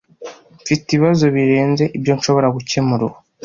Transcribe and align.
Mfite 0.61 0.85
ibibazo 0.91 1.25
birenze 1.35 1.83
ibyo 1.97 2.11
nshobora 2.17 2.47
gukemura 2.55 3.03
ubu. 3.07 3.17